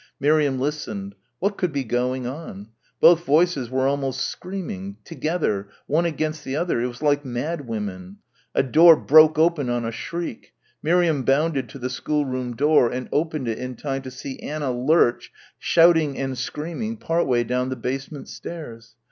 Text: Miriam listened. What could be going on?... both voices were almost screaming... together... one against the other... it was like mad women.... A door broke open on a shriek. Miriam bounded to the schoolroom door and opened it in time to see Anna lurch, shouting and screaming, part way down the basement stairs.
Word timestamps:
Miriam 0.19 0.59
listened. 0.59 1.13
What 1.37 1.57
could 1.57 1.71
be 1.71 1.83
going 1.83 2.25
on?... 2.25 2.69
both 2.99 3.23
voices 3.23 3.69
were 3.69 3.85
almost 3.85 4.21
screaming... 4.21 4.97
together... 5.03 5.67
one 5.85 6.05
against 6.05 6.43
the 6.43 6.55
other... 6.55 6.81
it 6.81 6.87
was 6.87 7.03
like 7.03 7.23
mad 7.23 7.67
women.... 7.67 8.17
A 8.55 8.63
door 8.63 8.95
broke 8.95 9.37
open 9.37 9.69
on 9.69 9.85
a 9.85 9.91
shriek. 9.91 10.53
Miriam 10.81 11.21
bounded 11.21 11.69
to 11.69 11.77
the 11.77 11.87
schoolroom 11.91 12.55
door 12.55 12.89
and 12.91 13.09
opened 13.11 13.47
it 13.47 13.59
in 13.59 13.75
time 13.75 14.01
to 14.01 14.09
see 14.09 14.39
Anna 14.39 14.71
lurch, 14.71 15.31
shouting 15.59 16.17
and 16.17 16.35
screaming, 16.35 16.97
part 16.97 17.27
way 17.27 17.43
down 17.43 17.69
the 17.69 17.75
basement 17.75 18.27
stairs. 18.27 18.95